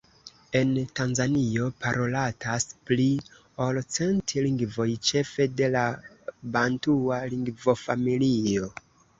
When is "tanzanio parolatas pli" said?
0.99-3.05